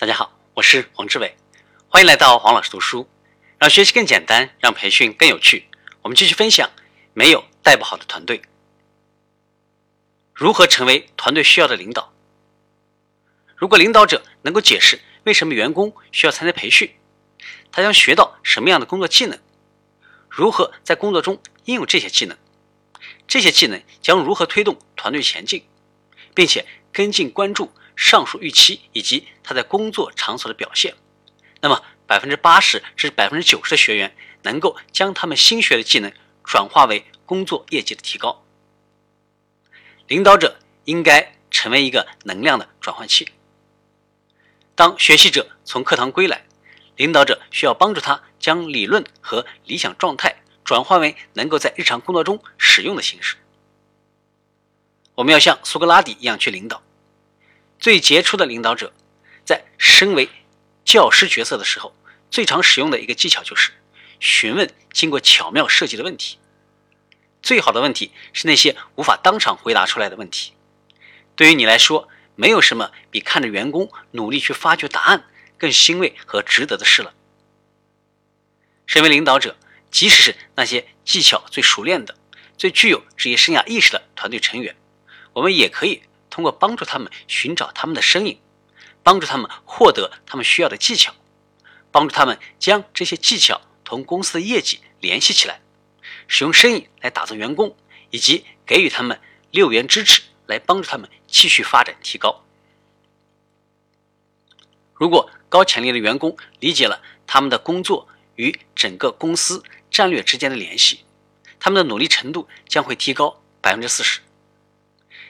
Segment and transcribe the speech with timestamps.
[0.00, 1.36] 大家好，我是黄志伟，
[1.86, 3.06] 欢迎来到黄老师读书，
[3.58, 5.68] 让学习更简单，让培训更有趣。
[6.00, 6.70] 我们继续分享，
[7.12, 8.40] 没有带不好的团队，
[10.32, 12.14] 如何成为团队需要的领导？
[13.54, 16.90] 如果领导者能够解释为什么员工需要参加培训，
[17.70, 19.38] 他将学到什么样的工作技能？
[20.30, 22.38] 如何在工作中应用这些技能？
[23.28, 25.62] 这些技能将如何推动团队前进，
[26.34, 27.70] 并且跟进关注？
[28.00, 30.96] 上述预期以及他在工作场所的表现，
[31.60, 36.10] 那么百分之八十至百分之九十的学员能够将他们新学的技能
[36.42, 38.42] 转化为工作业绩的提高。
[40.08, 43.28] 领导者应该成为一个能量的转换器。
[44.74, 46.46] 当学习者从课堂归来，
[46.96, 53.36] 领导者需要帮助他将理论和理想状态转化为能够在日常工作中使用的形式。
[55.16, 56.82] 我们要像苏格拉底一样去领导。
[57.80, 58.92] 最杰出的领导者，
[59.42, 60.28] 在身为
[60.84, 61.96] 教师角色的时候，
[62.30, 63.72] 最常使用的一个技巧就是
[64.18, 66.38] 询问经过巧妙设计的问题。
[67.42, 70.52] 最好的问题是那些无法当场回答出来的问题。
[71.34, 72.06] 对于你来说，
[72.36, 75.24] 没有什么比看着员工努力去发掘答案
[75.56, 77.14] 更欣慰和值得的事了。
[78.84, 79.56] 身为领导者，
[79.90, 82.14] 即使是那些技巧最熟练的、
[82.58, 84.76] 最具有职业生涯意识的团队成员，
[85.32, 86.02] 我们也可以。
[86.30, 88.40] 通过帮助他们寻找他们的身影，
[89.02, 91.12] 帮助他们获得他们需要的技巧，
[91.90, 95.60] 帮助他们将这些技巧同公司的业绩联系起来，
[96.28, 97.76] 使用身影来打造员工，
[98.10, 102.44] 以及给予他们六元支持来帮助他们继续发展提高。
[104.94, 108.06] 如果高潜力的员工理解了他们的工作
[108.36, 111.04] 与整个公司战略之间的联系，
[111.58, 114.20] 他们的努力程度将会提高百分之四十。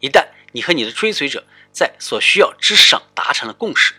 [0.00, 3.92] 一旦你和你的追随者在所需要知识上达成了共识，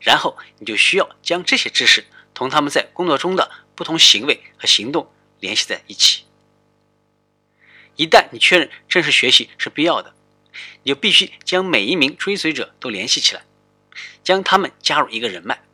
[0.00, 6.26] 然后你就需要将这些知识同他们在工作中的不同行为和行动联系在一起。
[7.96, 10.14] 一旦你确认正式学习是必要的，
[10.82, 13.42] 你就必须将每一名追随者都联系起来，
[14.22, 15.64] 将他们加入一个人脉。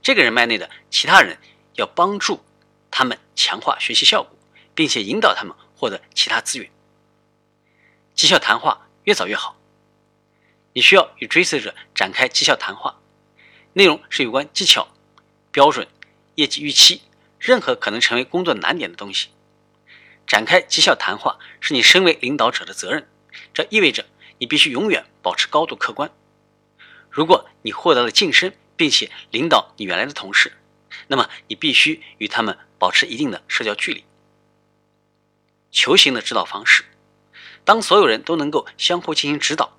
[0.00, 1.36] 这个人脉内的其他人
[1.74, 2.44] 要帮助
[2.88, 4.38] 他们强化学习效果，
[4.76, 6.70] 并且引导他们获得其他资源。
[8.14, 9.56] 绩效谈话越早越好。
[10.72, 13.00] 你需要与追随者展开绩效谈话，
[13.72, 14.88] 内容是有关技巧、
[15.52, 15.86] 标准、
[16.34, 17.02] 业绩预期，
[17.38, 19.28] 任何可能成为工作难点的东西。
[20.26, 23.08] 展开绩效谈话是你身为领导者的责任，
[23.54, 24.04] 这意味着
[24.38, 26.10] 你必须永远保持高度客观。
[27.08, 30.52] 如果你获得了晋升，并且领导你原来的同事，
[31.06, 34.04] 那么你必须与他们保持一定的社交距离。
[35.70, 36.84] 球形的指导方式，
[37.66, 39.76] 当所有人都能够相互进行指导。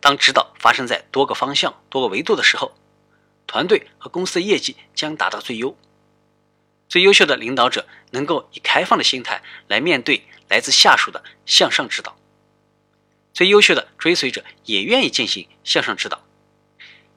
[0.00, 2.72] 当指导发生在多个方向、多个维度的时候，
[3.46, 5.76] 团队和公司的业绩将达到最优。
[6.88, 12.16] 最优秀的领导者能够以开放的心态来面对来自下属的向上指导。
[13.34, 16.24] 最优秀的追随者也愿意进行向上指导，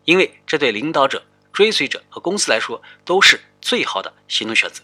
[0.03, 4.83] 因为这对领导者、追随者和公司来说都是最好的行动选择。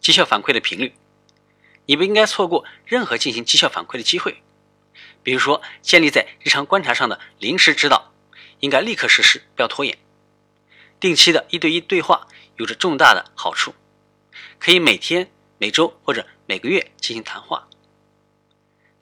[0.00, 0.94] 绩效反馈的频率，
[1.86, 4.42] 你不应该错过任何进行绩效反馈的机会。
[5.22, 8.12] 比如说，建立在日常观察上的临时指导，
[8.60, 9.98] 应该立刻实施，不要拖延。
[11.00, 13.74] 定期的一对一对话有着重大的好处，
[14.58, 17.68] 可以每天、每周或者每个月进行谈话。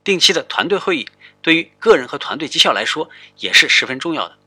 [0.03, 1.09] 定期的团队会议
[1.41, 3.09] 对于个人和团队绩效来说
[3.39, 4.39] 也是十分重要的。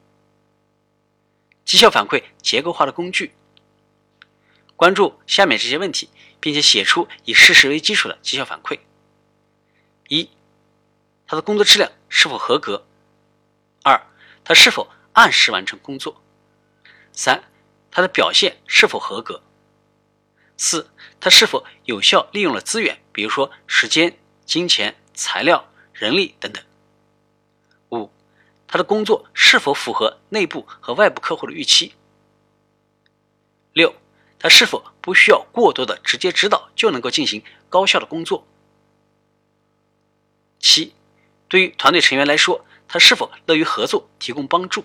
[1.63, 3.33] 绩效反馈结构化的工具，
[4.77, 6.07] 关注下面这些问题，
[6.39, 8.79] 并且写出以事实为基础的绩效反馈。
[10.07, 10.29] 一
[11.25, 12.85] 他的工作质量是否合格？
[13.83, 13.99] 二，
[14.45, 16.21] 他是否按时完成工作？
[17.11, 17.43] 三，
[17.89, 19.41] 他的表现是否合格？
[20.57, 20.89] 四，
[21.19, 26.63] 他是否有效利用了资源，比如说时间、金钱、材料、人力等等？
[27.89, 28.11] 五，
[28.67, 31.95] 他的工作是否符合内部和外部客户的预期？
[33.73, 33.95] 六，
[34.39, 38.45] 他是否不需要过多的直接指导就能够进行高效的工作？
[40.59, 40.93] 七。
[41.49, 44.83] 对于团队成员来说，他是否乐于合作、提供帮助？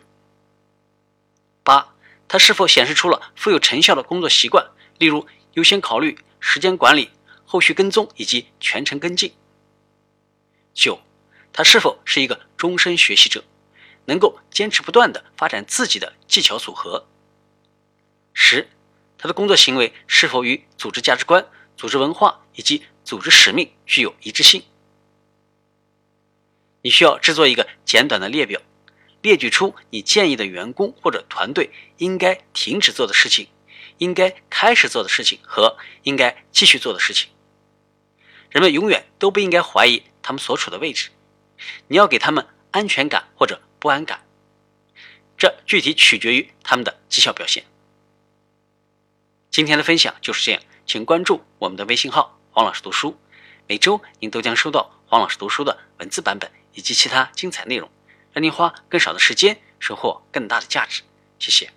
[1.65, 1.95] 八，
[2.29, 7.11] 他是否显示出了富有成效的工作习惯，例如优先考虑、时间管理、
[7.45, 9.35] 后续跟踪以及全程跟进？
[10.73, 11.01] 九，
[11.53, 13.43] 他是否是一个终身学习者，
[14.05, 17.07] 能够坚持不断的发展自己的技巧组合？
[18.33, 18.69] 十，
[19.23, 21.47] 他的工作行为是否与组织价值观、
[21.77, 24.65] 组织文化以及组织使命具有一致性？
[26.83, 28.61] 你需要制作一个简短的列表，
[29.21, 33.47] 列举出你建议的员工或者团队应该停止做的事情、
[33.99, 37.31] 应该开始做的事情和应该继续做的事情。
[38.51, 41.11] 人们永远都不应该怀疑他们所处的位置，
[41.87, 44.27] 你要给他们安全感或者不安感，
[45.39, 47.65] 这具体取决于他们的绩效表现。
[49.53, 53.21] 今天的分享就是这样，请关注我们的微信号“黄老师读书”，
[53.69, 57.87] 每周您都将收到黄老师读书的文字版本以及其他精彩内容。
[58.33, 61.03] 让您花更少的时间，收获更大的价值。
[61.39, 61.71] 谢谢。